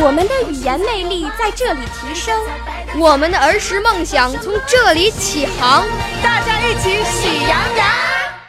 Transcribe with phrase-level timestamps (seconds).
[0.00, 2.40] 我们的语言魅力在这里提升，
[3.00, 5.84] 我们的儿时梦想从这里起航。
[6.22, 7.86] 大家一起喜羊羊。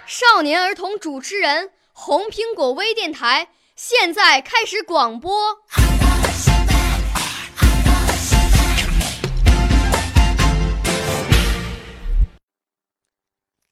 [0.06, 5.58] 少年儿童主持人，红苹果微电台现在开始广播。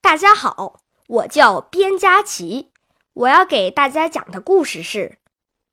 [0.02, 2.72] 大家好，我叫边佳琪，
[3.14, 5.20] 我要给大家讲的故事是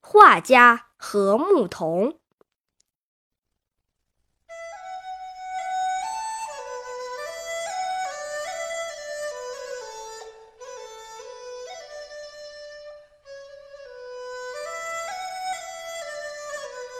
[0.07, 2.13] 《画家和牧童》。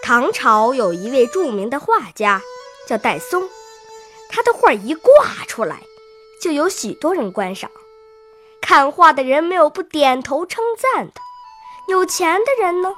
[0.03, 2.43] 唐朝有一位著名的画家，
[2.87, 3.49] 叫戴嵩，
[4.29, 5.81] 他的画一挂出来。
[6.43, 7.71] 就有许多人观赏，
[8.61, 11.15] 看画的人没有不点头称赞的。
[11.89, 12.95] 有钱的人呢，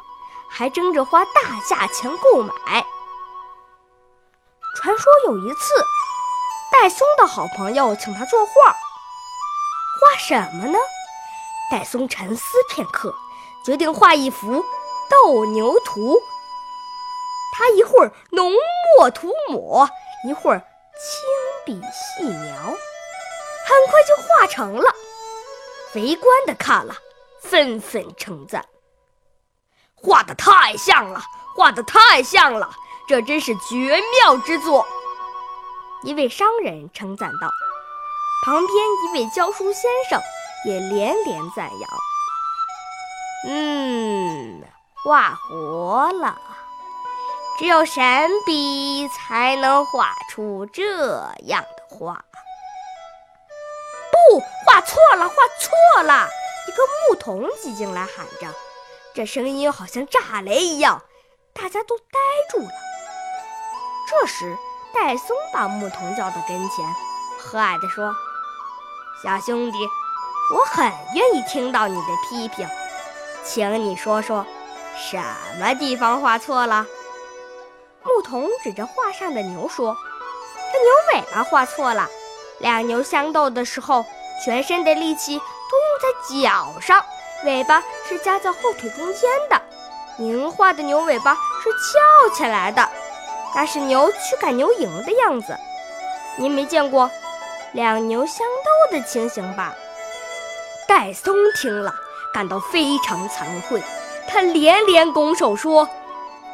[0.49, 2.53] 还争着花大价钱购买。
[4.77, 5.75] 传说有一次，
[6.71, 8.53] 戴嵩的好朋友请他作画，
[10.01, 10.79] 画什么呢？
[11.71, 13.15] 戴嵩沉思片刻，
[13.65, 14.65] 决定画一幅
[15.11, 16.21] 斗牛图。
[17.53, 18.53] 他一会儿浓
[18.99, 19.89] 墨涂抹，
[20.29, 21.27] 一会儿亲
[21.65, 22.55] 笔细描。
[22.55, 24.95] 很快就画成了，
[25.95, 26.95] 围观的看了，
[27.41, 28.65] 纷纷称赞
[30.17, 31.21] ：“画的太像了，
[31.55, 32.71] 画的太像了，
[33.07, 34.87] 这真是绝妙之作。”
[36.05, 37.51] 一位商人称赞道，
[38.43, 38.69] 旁边
[39.05, 40.19] 一位教书先生
[40.65, 41.91] 也连连赞扬
[43.47, 44.63] ：“嗯，
[45.05, 46.41] 画活了，
[47.59, 50.83] 只有神笔才能画出这
[51.43, 52.25] 样的画。”
[54.31, 56.27] 不，画错了，画错了！
[56.69, 58.49] 一个牧童挤进来喊着，
[59.17, 61.03] 这声音好像炸雷一样，
[61.55, 62.19] 大家都呆
[62.51, 62.71] 住了。
[64.07, 64.55] 这时，
[64.93, 66.85] 戴嵩把牧童叫到跟前，
[67.39, 68.15] 和蔼地说
[69.25, 69.79] ：“小兄弟，
[70.55, 72.69] 我很愿意听到你的批评，
[73.43, 74.45] 请你说说，
[74.95, 75.17] 什
[75.59, 76.87] 么地方画错了？”
[78.05, 79.97] 牧童指着画上的牛说
[80.71, 82.07] ：“这牛尾巴画错了。”
[82.61, 84.05] 两牛相斗的时候，
[84.45, 87.03] 全身的力气都用在脚上，
[87.45, 89.61] 尾巴是夹在后腿中间的。
[90.19, 92.89] 您画的牛尾巴是翘起来的，
[93.55, 95.57] 那是牛驱赶牛蝇的样子。
[96.37, 97.11] 您没见过
[97.73, 99.75] 两牛相斗的情形吧？
[100.89, 101.95] 戴嵩听了，
[102.33, 103.83] 感到非常惭愧，
[104.29, 105.89] 他连连拱手说：“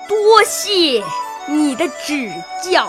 [0.08, 1.04] 多谢
[1.46, 2.32] 你的指
[2.62, 2.88] 教。”